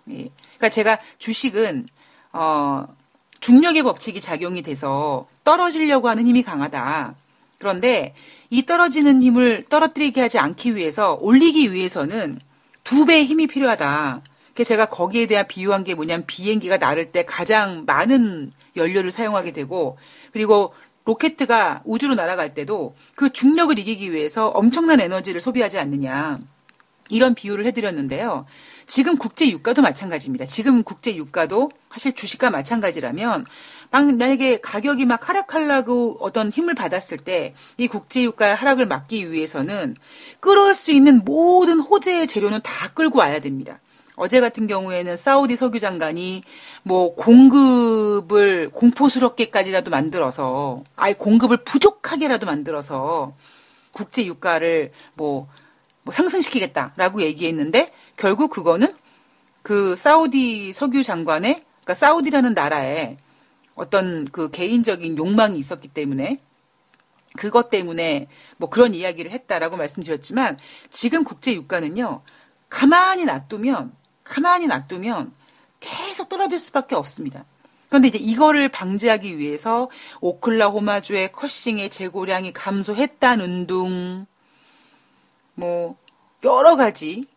[0.10, 0.30] 예.
[0.58, 1.88] 그러니까 제가 주식은
[2.34, 2.88] 어,
[3.40, 7.16] 중력의 법칙이 작용이 돼서 떨어지려고 하는 힘이 강하다.
[7.58, 8.16] 그런데
[8.50, 12.40] 이 떨어지는 힘을 떨어뜨리게 하지 않기 위해서 올리기 위해서는
[12.84, 14.22] 두 배의 힘이 필요하다.
[14.54, 19.98] 그 제가 거기에 대한 비유한 게 뭐냐면 비행기가 나를 때 가장 많은 연료를 사용하게 되고
[20.32, 20.74] 그리고
[21.06, 26.40] 로켓트가 우주로 날아갈 때도 그 중력을 이기기 위해서 엄청난 에너지를 소비하지 않느냐.
[27.10, 28.46] 이런 비유를 해드렸는데요.
[28.86, 30.46] 지금 국제 유가도 마찬가지입니다.
[30.46, 33.46] 지금 국제 유가도 사실 주식과 마찬가지라면
[33.90, 39.98] 만약에 가격이 막 하락하려고 어떤 힘을 받았을 때 이 국제 유가의 하락을 막기 위해서는
[40.40, 43.80] 끌어올 수 있는 모든 호재의 재료는 다 끌고 와야 됩니다.
[44.16, 46.44] 어제 같은 경우에는 사우디 석유 장관이
[46.84, 53.34] 뭐 공급을 공포스럽게까지라도 만들어서 아예 공급을 부족하게라도 만들어서
[53.92, 55.48] 국제 유가를 뭐,
[56.04, 58.96] 뭐 상승시키겠다라고 얘기했는데 결국 그거는
[59.64, 63.18] 그 사우디 석유 장관의 그러니까 사우디라는 나라에
[63.76, 66.40] 어떤 그 개인적인 욕망이 있었기 때문에
[67.38, 72.24] 그것 때문에 뭐 그런 이야기를 했다라고 말씀드렸지만 지금 국제 유가는요
[72.70, 74.01] 가만히 놔두면
[74.32, 75.34] 가만히 놔두면
[75.82, 77.44] 계속 떨어질 수밖에 없습니다.
[77.90, 79.90] 그런데 이제 이거를 방지하기 위해서
[80.22, 84.26] 오클라호마주의 커싱의 재고량이 감소했다는 둥,
[85.54, 85.98] 뭐,
[86.46, 87.28] 여러 가지,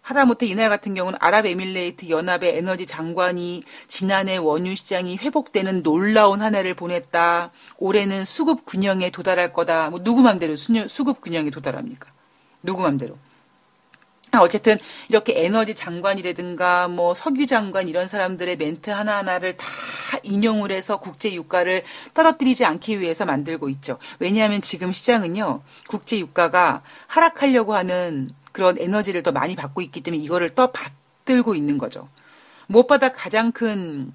[0.00, 6.74] 하다못해 이날 같은 경우는 아랍에밀레이트 연합의 에너지 장관이 지난해 원유 시장이 회복되는 놀라운 한 해를
[6.74, 7.52] 보냈다.
[7.78, 9.90] 올해는 수급 균형에 도달할 거다.
[9.90, 12.10] 뭐 누구 맘대로 수급 균형에 도달합니까?
[12.64, 13.16] 누구 맘대로.
[14.38, 19.66] 어쨌든 이렇게 에너지 장관이라든가 뭐 석유 장관 이런 사람들의 멘트 하나하나를 다
[20.22, 21.82] 인용을 해서 국제 유가를
[22.14, 23.98] 떨어뜨리지 않기 위해서 만들고 있죠.
[24.20, 25.62] 왜냐하면 지금 시장은요.
[25.88, 31.78] 국제 유가가 하락하려고 하는 그런 에너지를 더 많이 받고 있기 때문에 이거를 더 받들고 있는
[31.78, 32.08] 거죠.
[32.68, 34.12] 무엇보다 가장 큰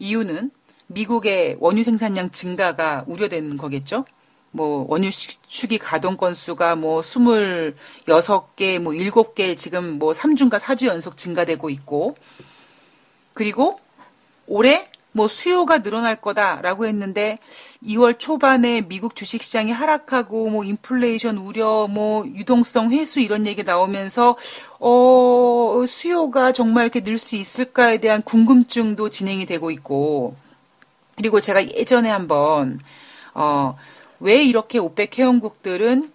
[0.00, 0.50] 이유는
[0.88, 4.04] 미국의 원유 생산량 증가가 우려되는 거겠죠.
[4.50, 5.10] 뭐 원유
[5.46, 12.16] 축이 가동 건수가 뭐 26개, 뭐 7개 지금 뭐 3주인가 4주 연속 증가되고 있고
[13.34, 13.80] 그리고
[14.46, 17.38] 올해 뭐 수요가 늘어날 거다라고 했는데
[17.82, 24.36] 2월 초반에 미국 주식 시장이 하락하고 뭐 인플레이션 우려 뭐 유동성 회수 이런 얘기 나오면서
[24.78, 30.36] 어 수요가 정말 이렇게 늘 수 있을까에 대한 궁금증도 진행이 되고 있고
[31.16, 32.78] 그리고 제가 예전에 한번
[33.34, 33.72] 어
[34.20, 36.12] 왜 이렇게 오펙 회원국들은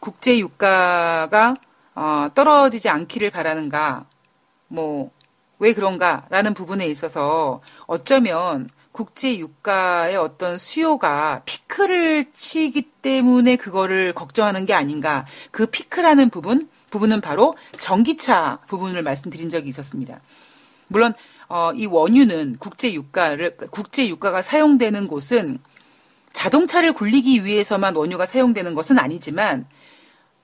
[0.00, 1.56] 국제 유가가
[1.94, 4.06] 어, 떨어지지 않기를 바라는가,
[4.68, 5.10] 뭐,
[5.58, 14.74] 왜 그런가라는 부분에 있어서 어쩌면 국제 유가의 어떤 수요가 피크를 치기 때문에 그거를 걱정하는 게
[14.74, 15.24] 아닌가.
[15.50, 20.20] 그 피크라는 부분, 부분은 바로 전기차 부분을 말씀드린 적이 있었습니다.
[20.88, 21.14] 물론,
[21.48, 25.58] 어, 이 원유는 국제 유가를, 국제 유가가 사용되는 곳은
[26.32, 29.66] 자동차를 굴리기 위해서만 원유가 사용되는 것은 아니지만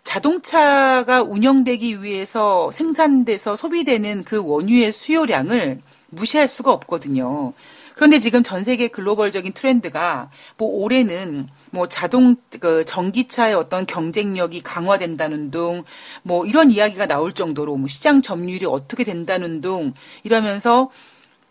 [0.05, 7.53] 자동차가 운영되기 위해서 생산돼서 소비되는 그 원유의 수요량을 무시할 수가 없거든요.
[7.94, 15.51] 그런데 지금 전 세계 글로벌적인 트렌드가 뭐 올해는 뭐 자동 그 전기차의 어떤 경쟁력이 강화된다는
[15.51, 15.85] 둥
[16.22, 20.90] 뭐 이런 이야기가 나올 정도로 뭐 시장 점유율이 어떻게 된다는 둥 이러면서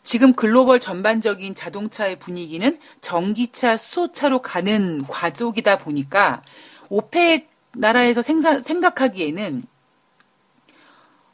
[0.08, 6.44] 지금 글로벌 전반적인 자동차의 분위기는 전기차, 수소차로 가는 과속이다 보니까
[6.88, 9.64] 오펙 나라에서 생산, 생각하기에는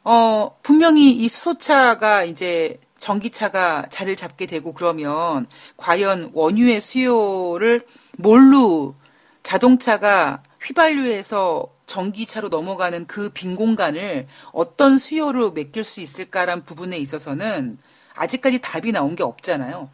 [0.02, 7.86] 어, 분명히 이 수소차가 이제 전기차가 자리를 잡게 되고 그러면 과연 원유의 수요를
[8.18, 8.96] 뭘로
[9.44, 17.78] 자동차가 휘발유에서 전기차로 넘어가는 그 빈 공간을 어떤 수요로 맡길 수 있을까란 부분에 있어서는
[18.14, 19.90] 아직까지 답이 나온 게 없잖아요.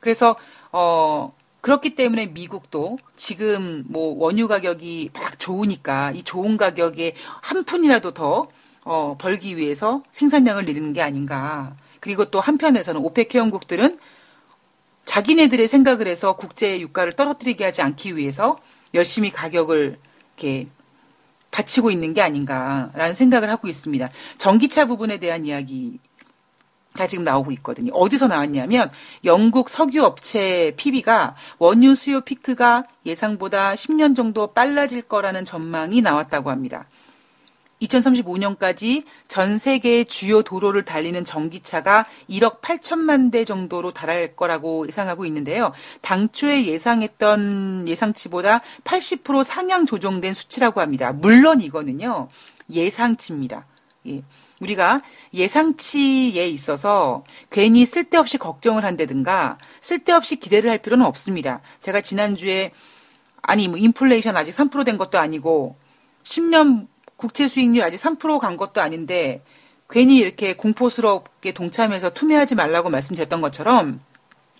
[0.00, 0.36] 그래서
[0.72, 8.14] 어 그렇기 때문에 미국도 지금 뭐 원유 가격이 막 좋으니까 이 좋은 가격에 한 푼이라도
[8.14, 8.48] 더
[8.84, 11.74] 어, 벌기 위해서 생산량을 늘리는 게 아닌가.
[11.98, 13.98] 그리고 또 한편에서는 오펙 회원국들은
[15.04, 18.58] 자기네들의 생각을 해서 국제 유가를 떨어뜨리게 하지 않기 위해서
[18.94, 19.98] 열심히 가격을
[20.36, 20.68] 이렇게
[21.50, 24.08] 받치고 있는 게 아닌가라는 생각을 하고 있습니다.
[24.38, 25.98] 전기차 부분에 대한 이야기
[26.96, 27.92] 가 지금 나오고 있거든요.
[27.92, 28.90] 어디서 나왔냐면
[29.24, 36.86] 영국 석유 업체 PB가 원유 수요 피크가 예상보다 10년 정도 빨라질 거라는 전망이 나왔다고 합니다.
[37.82, 45.72] 2035년까지 전 세계 주요 도로를 달리는 전기차가 1억 8천만 대 정도로 달할 거라고 예상하고 있는데요.
[46.00, 51.12] 당초에 예상했던 예상치보다 80% 상향 조정된 수치라고 합니다.
[51.12, 52.28] 물론 이거는요.
[52.70, 53.66] 예상치입니다.
[54.08, 54.22] 예.
[54.60, 55.02] 우리가
[55.34, 61.60] 예상치에 있어서 괜히 쓸데없이 걱정을 한다든가 쓸데없이 기대를 할 필요는 없습니다.
[61.80, 62.72] 제가 지난주에
[63.42, 65.76] 아니 뭐 인플레이션 아직 3%된 것도 아니고
[66.24, 69.42] 10년 국채 수익률 아직 3%간 것도 아닌데
[69.88, 74.00] 괜히 이렇게 공포스럽게 동참해서 투매하지 말라고 말씀드렸던 것처럼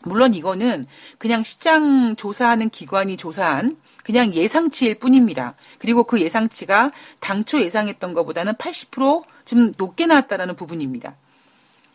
[0.02, 0.86] 물론 이거는
[1.18, 5.54] 그냥 시장 조사하는 기관이 조사한 그냥 예상치일 뿐입니다.
[5.78, 11.16] 그리고 그 예상치가 당초 예상했던 것보다는 80%좀 높게 나왔다라는 부분입니다.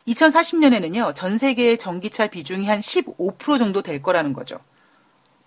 [0.07, 4.59] 2040년에는요, 전 세계의 전기차 비중이 한 15% 정도 될 거라는 거죠.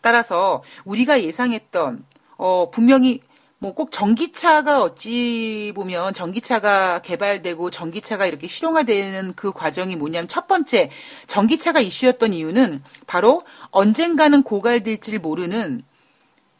[0.01, 2.05] 따라서 우리가 예상했던,
[2.37, 3.21] 어, 분명히
[3.65, 10.91] 뭐 꼭 전기차가 어찌 보면 전기차가 개발되고 전기차가 이렇게 실용화되는 그 과정이 뭐냐면 첫 번째,
[11.27, 15.83] 전기차가 이슈였던 이유는 바로 언젠가는 고갈될지를 모르는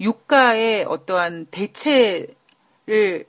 [0.01, 3.27] 유가의 어떠한 대체를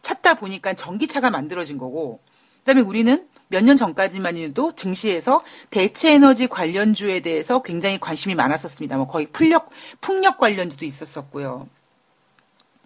[0.00, 2.20] 찾다 보니까 전기차가 만들어진 거고,
[2.60, 8.96] 그다음에 우리는 몇 년 전까지만 해도 증시에서 대체 에너지 관련주에 대해서 굉장히 관심이 많았었습니다.
[8.96, 11.68] 뭐 거의 풍력 풍력 관련주도 있었었고요.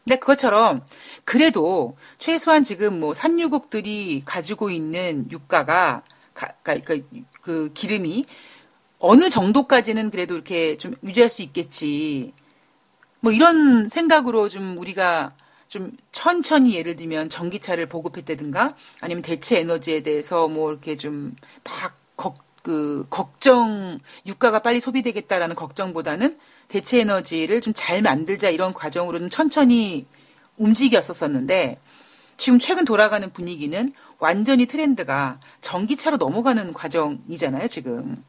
[0.05, 0.83] 근데 그것처럼
[1.25, 6.03] 그래도 최소한 지금 뭐 산유국들이 가지고 있는 유가가
[6.63, 6.97] 그러니까
[7.41, 8.27] 그 기름이
[8.99, 12.33] 어느 정도까지는 그래도 이렇게 좀 유지할 수 있겠지.
[13.21, 15.35] 뭐 이런 생각으로 좀 우리가
[15.69, 22.01] 좀 천천히 예를 들면 전기차를 보급했다든가 아니면 대체 에너지에 대해서 뭐 이렇게 좀막
[22.63, 26.39] 그 걱정 유가가 빨리 소비되겠다라는 걱정보다는
[26.71, 30.07] 대체 에너지를 좀 잘 만들자 이런 과정으로는 천천히
[30.57, 31.79] 움직였었었는데
[32.37, 38.23] 지금 최근 돌아가는 분위기는 완전히 트렌드가 전기차로 넘어가는 과정이잖아요, 지금.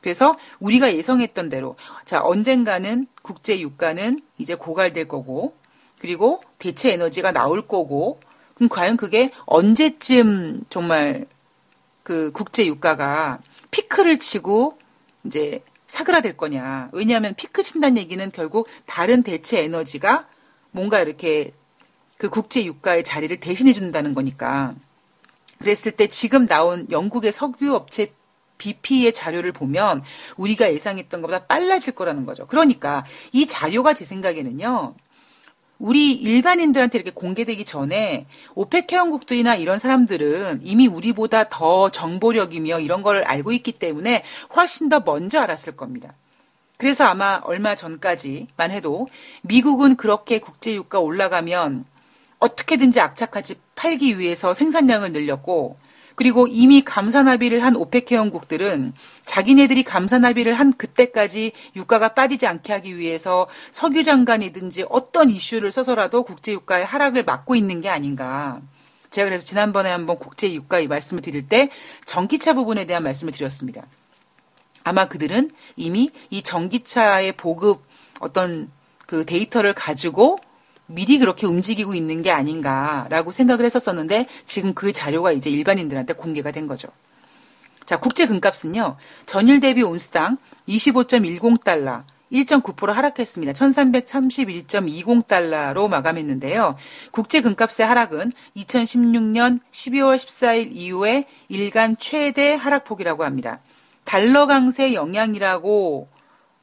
[0.00, 5.54] 그래서 우리가 예상했던 대로 자 언젠가는 국제 유가는 이제 고갈될 거고
[5.98, 8.20] 그리고 대체 에너지가 나올 거고
[8.54, 11.26] 그럼 과연 그게 언제쯤 정말
[12.02, 13.38] 그 국제 유가가
[13.70, 14.78] 피크를 치고
[15.24, 16.90] 이제 사그라들 거냐.
[16.92, 20.28] 왜냐하면 피크 친다는 얘기는 결국 다른 대체 에너지가
[20.70, 21.52] 뭔가 이렇게
[22.18, 24.74] 그 국제 유가의 자리를 대신해 준다는 거니까.
[25.58, 28.12] 그랬을 때 지금 나온 영국의 석유 업체
[28.58, 30.02] BP의 자료를 보면
[30.36, 32.46] 우리가 예상했던 것보다 빨라질 거라는 거죠.
[32.46, 34.94] 그러니까 이 자료가 제 생각에는요.
[35.78, 43.22] 우리 일반인들한테 이렇게 공개되기 전에 오펙 회원국들이나 이런 사람들은 이미 우리보다 더 정보력이며 이런 걸
[43.22, 44.24] 알고 있기 때문에
[44.56, 46.14] 훨씬 더 먼저 알았을 겁니다.
[46.76, 49.08] 그래서 아마 얼마 전까지만 해도
[49.42, 51.84] 미국은 그렇게 국제유가 올라가면
[52.38, 55.76] 어떻게든지 악착같이 팔기 위해서 생산량을 늘렸고
[56.18, 58.92] 그리고 이미 감산 합의를 한 오펙 회원국들은
[59.24, 66.24] 자기네들이 감산 합의를 한 그때까지 유가가 빠지지 않게 하기 위해서 석유 장관이든지 어떤 이슈를 써서라도
[66.24, 68.60] 국제 유가의 하락을 막고 있는 게 아닌가.
[69.10, 71.70] 제가 그래서 지난번에 한번 국제 유가 이 말씀을 드릴 때
[72.04, 73.86] 전기차 부분에 대한 말씀을 드렸습니다.
[74.82, 77.84] 아마 그들은 이미 이 전기차의 보급
[78.18, 78.72] 어떤
[79.06, 80.40] 그 데이터를 가지고
[80.88, 86.66] 미리 그렇게 움직이고 있는 게 아닌가라고 생각을 했었었는데 지금 그 자료가 이제 일반인들한테 공개가 된
[86.66, 86.88] 거죠.
[87.84, 88.96] 자, 국제 금값은요.
[89.26, 93.52] 전일 대비 온스당 25.10달러, 1.9% 하락했습니다.
[93.52, 96.76] 1331.20달러로 마감했는데요.
[97.10, 103.60] 국제 금값의 하락은 2016년 12월 14일 이후에 일간 최대 하락폭이라고 합니다.
[104.04, 106.08] 달러 강세 영향이라고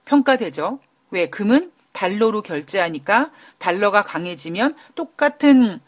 [0.05, 0.79] 평가되죠.
[1.11, 1.27] 왜?
[1.27, 5.79] 금은 달러로 결제하니까 달러가 강해지면 똑같은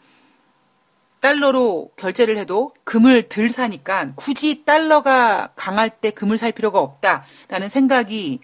[1.20, 8.40] 달러로 결제를 해도 금을 덜 사니까 굳이 달러가 강할 때 금을 살 필요가 없다라는 생각이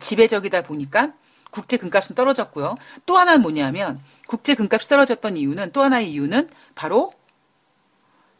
[0.00, 1.12] 지배적이다 보니까
[1.50, 2.76] 국제 금값은 떨어졌고요.
[3.04, 7.12] 또 하나는 뭐냐면 국제 금값이 떨어졌던 이유는 또 하나의 이유는 바로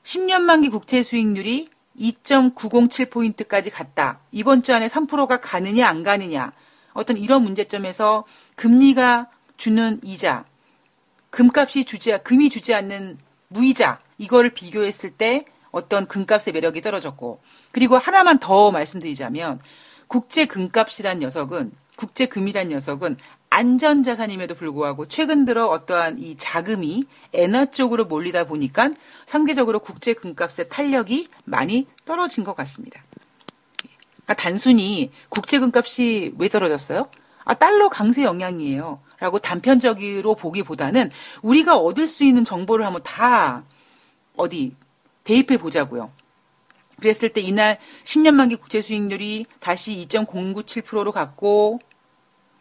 [0.02, 1.68] 10년 만기 국채 수익률이
[1.98, 4.20] 2.907포인트까지 갔다.
[4.30, 6.52] 이번 주 안에 3%가 가느냐 안 가느냐.
[6.92, 8.24] 어떤 이런 문제점에서
[8.56, 10.44] 금리가 주는 이자,
[11.30, 13.18] 금값이 주지 금이 주지 않는
[13.48, 17.40] 무이자 이거를 비교했을 때 어떤 금값의 매력이 떨어졌고
[17.70, 19.60] 그리고 하나만 더 말씀드리자면
[20.06, 23.16] 국제 금값이란 녀석은 국제 금이란 녀석은
[23.50, 28.90] 안전자산임에도 불구하고 최근 들어 어떠한 이 자금이 엔화 쪽으로 몰리다 보니까
[29.26, 33.02] 상대적으로 국제 금값의 탄력이 많이 떨어진 것 같습니다.
[34.32, 37.08] 그러니까 단순히 국제 금값이 왜 떨어졌어요?
[37.44, 39.00] 아, 달러 강세 영향이에요.
[39.18, 41.10] 라고 단편적으로 보기보다는
[41.42, 43.62] 우리가 얻을 수 있는 정보를 한번 다
[44.36, 44.74] 어디
[45.24, 46.10] 대입해 보자고요.
[47.00, 51.80] 그랬을 때 이날 10년 만기 국채 수익률이 다시 2.097%로 갔고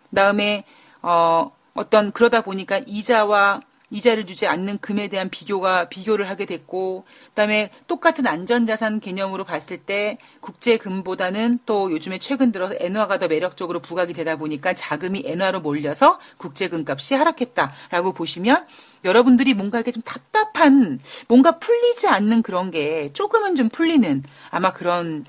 [0.09, 0.63] 그다음에
[1.01, 3.61] 어 어떤 그러다 보니까 이자와
[3.91, 10.17] 이자를 주지 않는 금에 대한 비교가 비교를 하게 됐고 그다음에 똑같은 안전자산 개념으로 봤을 때
[10.39, 16.85] 국제금보다는 또 요즘에 최근 들어서 엔화가 더 매력적으로 부각이 되다 보니까 자금이 엔화로 몰려서 국제금
[16.87, 18.65] 값이 하락했다라고 보시면
[19.03, 25.25] 여러분들이 뭔가 이렇게 좀 답답한 뭔가 풀리지 않는 그런 게 조금은 좀 풀리는 아마 그런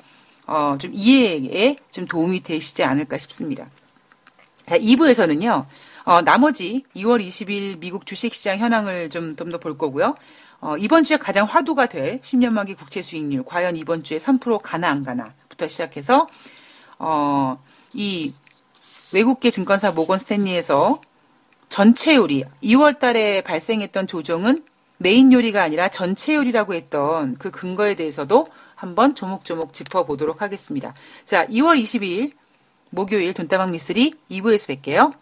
[0.47, 3.69] 어, 좀 이해에 좀 도움이 되시지 않을까 싶습니다.
[4.67, 5.67] 자, 2부에서는요.
[6.05, 10.15] 어, 나머지 2월 20일 미국 주식시장 현황을 좀좀더 볼 거고요.
[10.61, 14.89] 어, 이번 주에 가장 화두가 될 10년 만기 국채 수익률 과연 이번 주에 3% 가나
[14.89, 16.29] 안 가나부터 시작해서
[16.99, 18.33] 어, 이
[19.13, 21.01] 외국계 증권사 모건 스탠리에서
[21.69, 24.65] 전체 요리 2월 달에 발생했던 조정은
[24.99, 30.95] 메인 요리가 아니라 전체 요리라고 했던 그 근거에 대해서도 한번 조목조목 짚어보도록 하겠습니다.
[31.25, 32.33] 자, 2월 22일
[32.91, 35.22] 목요일 돈다방 미스리 2부에서 뵐게요.